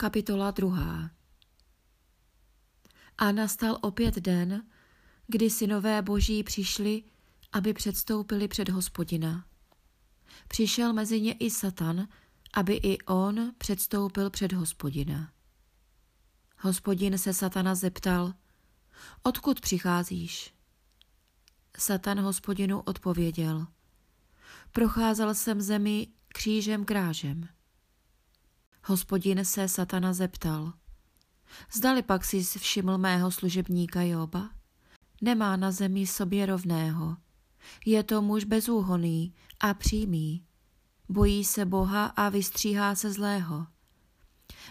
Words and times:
Kapitola 0.00 0.50
druhá 0.50 1.10
A 3.18 3.32
nastal 3.32 3.78
opět 3.80 4.14
den, 4.14 4.66
kdy 5.26 5.50
synové 5.50 6.02
boží 6.02 6.42
přišli, 6.42 7.02
aby 7.52 7.72
předstoupili 7.74 8.48
před 8.48 8.68
hospodina. 8.68 9.44
Přišel 10.48 10.92
mezi 10.92 11.20
ně 11.20 11.32
i 11.32 11.50
Satan, 11.50 12.08
aby 12.54 12.74
i 12.74 12.98
on 12.98 13.52
předstoupil 13.58 14.30
před 14.30 14.52
hospodina. 14.52 15.32
Hospodin 16.58 17.18
se 17.18 17.34
Satana 17.34 17.74
zeptal, 17.74 18.34
odkud 19.22 19.60
přicházíš? 19.60 20.54
Satan 21.78 22.20
hospodinu 22.20 22.80
odpověděl, 22.80 23.66
procházel 24.72 25.34
jsem 25.34 25.60
zemi 25.60 26.06
křížem 26.28 26.84
krážem. 26.84 27.57
Hospodin 28.88 29.44
se 29.44 29.68
Satana 29.68 30.12
zeptal, 30.12 30.72
zdali 31.72 32.02
pak 32.02 32.24
si 32.24 32.42
všiml 32.42 32.98
mého 32.98 33.30
služebníka 33.30 34.02
Joba? 34.02 34.50
Nemá 35.22 35.56
na 35.56 35.70
zemi 35.70 36.06
sobě 36.06 36.46
rovného. 36.46 37.16
Je 37.86 38.02
to 38.02 38.22
muž 38.22 38.44
bezúhoný 38.44 39.34
a 39.60 39.74
přímý. 39.74 40.44
Bojí 41.08 41.44
se 41.44 41.64
Boha 41.64 42.06
a 42.06 42.28
vystříhá 42.28 42.94
se 42.94 43.12
zlého. 43.12 43.66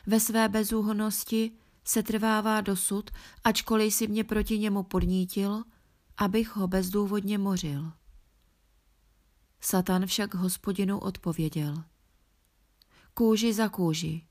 Ve 0.08 0.20
své 0.20 0.50
bezúhonosti 0.50 1.52
se 1.84 2.04
trvává 2.04 2.62
dosud, 2.62 3.12
ačkoliv 3.44 3.94
si 3.94 4.08
mě 4.08 4.24
proti 4.24 4.60
němu 4.60 4.84
podnítil, 4.84 5.64
abych 6.18 6.56
ho 6.56 6.68
bezdůvodně 6.68 7.38
mořil. 7.38 7.92
Satan 9.62 10.06
však 10.06 10.36
hospodinu 10.36 11.00
odpověděl. 11.00 11.84
Kůži 13.18 13.54
za 13.54 13.70
kůži. 13.70 14.22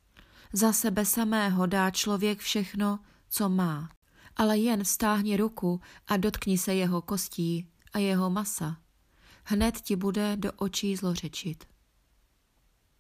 Za 0.53 0.73
sebe 0.73 1.05
samého 1.05 1.67
dá 1.67 1.91
člověk 1.91 2.39
všechno, 2.39 2.99
co 3.29 3.49
má, 3.49 3.91
ale 4.37 4.59
jen 4.59 4.85
vstáhni 4.85 5.37
ruku 5.37 5.81
a 6.07 6.17
dotkni 6.17 6.59
se 6.59 6.75
jeho 6.75 7.03
kostí 7.03 7.69
a 7.93 7.99
jeho 7.99 8.31
masa. 8.31 8.77
Hned 9.45 9.81
ti 9.81 9.97
bude 9.97 10.37
do 10.37 10.53
očí 10.53 10.97
zlořečit. 10.97 11.65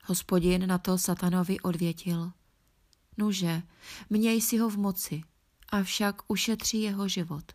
Hospodin 0.04 0.68
na 0.68 0.78
to 0.78 0.98
satanovi 0.98 1.60
odvětil. 1.60 2.32
Nuže, 3.16 3.62
měj 4.10 4.40
si 4.40 4.58
ho 4.58 4.68
v 4.68 4.76
moci, 4.76 5.22
avšak 5.68 6.22
ušetří 6.28 6.82
jeho 6.82 7.08
život. 7.08 7.52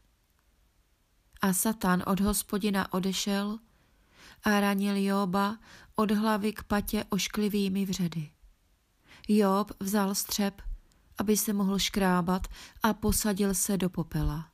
A 1.42 1.54
Satan 1.54 2.04
od 2.08 2.20
hospodina 2.20 2.94
odešel 2.94 3.60
a 4.44 4.60
ranil 4.60 4.96
Joba 4.96 5.58
od 5.96 6.12
hlavy 6.12 6.54
k 6.54 6.64
patě 6.64 7.06
ošklivými 7.10 7.86
vředy. 7.86 8.32
Job 9.28 9.72
vzal 9.80 10.16
střep, 10.16 10.62
aby 11.18 11.38
se 11.38 11.54
mohl 11.54 11.80
škrábat 11.80 12.48
a 12.84 12.94
posadil 12.94 13.54
se 13.54 13.78
do 13.78 13.90
popela. 13.90 14.52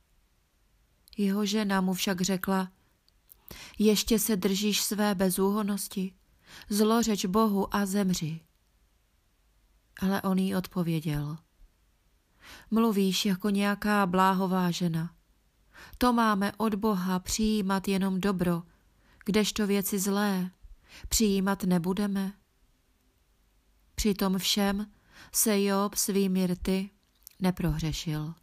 Jeho 1.16 1.46
žena 1.46 1.80
mu 1.80 1.94
však 1.94 2.20
řekla, 2.20 2.72
ještě 3.78 4.18
se 4.18 4.36
držíš 4.36 4.82
své 4.82 5.14
bezúhonosti, 5.14 6.14
zlořeč 6.70 7.24
Bohu 7.24 7.74
a 7.74 7.86
zemři. 7.86 8.40
Ale 10.00 10.22
on 10.22 10.38
jí 10.38 10.56
odpověděl, 10.56 11.38
mluvíš 12.70 13.24
jako 13.26 13.50
nějaká 13.50 14.06
bláhová 14.06 14.70
žena. 14.70 15.14
To 15.98 16.12
máme 16.12 16.52
od 16.56 16.74
Boha 16.74 17.18
přijímat 17.18 17.88
jenom 17.88 18.20
dobro, 18.20 18.62
kdežto 19.28 19.66
věci 19.66 19.98
zlé 19.98 20.50
přijímat 21.08 21.64
nebudeme. 21.64 22.32
Při 23.94 24.14
tom 24.14 24.38
všem 24.38 24.86
se 25.32 25.62
Job 25.62 25.94
svými 25.94 26.46
rty 26.46 26.90
neprohřešil. 27.38 28.34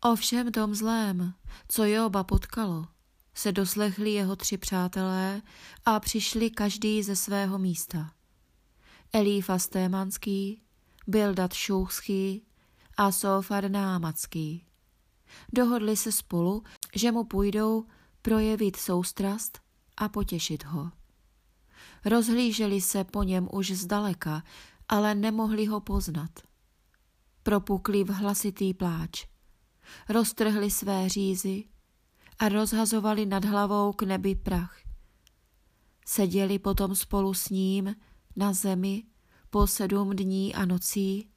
O 0.00 0.16
všem 0.16 0.52
tom 0.52 0.74
zlém, 0.74 1.34
co 1.68 1.84
Joba 1.84 2.24
potkalo, 2.24 2.86
se 3.34 3.52
doslechli 3.52 4.10
jeho 4.10 4.36
tři 4.36 4.58
přátelé 4.58 5.42
a 5.84 6.00
přišli 6.00 6.50
každý 6.50 7.02
ze 7.02 7.16
svého 7.16 7.58
místa. 7.58 8.12
Elífas 9.12 9.68
Témanský, 9.68 10.62
Bildat 11.06 11.52
Šouchský 11.52 12.46
a 12.96 13.12
Sofar 13.12 13.70
Námacký. 13.70 14.66
Dohodli 15.52 15.96
se 15.96 16.12
spolu, 16.12 16.62
že 16.94 17.12
mu 17.12 17.24
půjdou 17.24 17.86
projevit 18.24 18.76
soustrast 18.76 19.60
a 19.96 20.08
potěšit 20.08 20.64
ho. 20.64 20.90
Rozhlíželi 22.04 22.80
se 22.80 23.04
po 23.04 23.22
něm 23.22 23.48
už 23.52 23.70
zdaleka, 23.70 24.42
ale 24.88 25.14
nemohli 25.14 25.66
ho 25.66 25.80
poznat. 25.80 26.30
Propukli 27.42 28.04
v 28.04 28.08
hlasitý 28.08 28.74
pláč. 28.74 29.26
Roztrhli 30.08 30.70
své 30.70 31.08
řízy 31.08 31.64
a 32.38 32.48
rozhazovali 32.48 33.26
nad 33.26 33.44
hlavou 33.44 33.92
k 33.92 34.02
nebi 34.02 34.34
prach. 34.34 34.78
Seděli 36.06 36.58
potom 36.58 36.94
spolu 36.94 37.34
s 37.34 37.48
ním 37.48 37.96
na 38.36 38.52
zemi 38.52 39.02
po 39.50 39.66
sedm 39.66 40.16
dní 40.16 40.54
a 40.54 40.64
nocí 40.64 41.28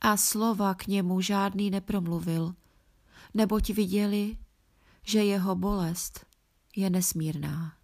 a 0.00 0.16
slova 0.16 0.74
k 0.74 0.86
němu 0.86 1.20
žádný 1.20 1.70
nepromluvil, 1.70 2.54
neboť 3.34 3.70
viděli, 3.70 4.36
že 5.02 5.24
jeho 5.24 5.54
bolest 5.54 6.26
je 6.76 6.90
nesmírná. 6.90 7.79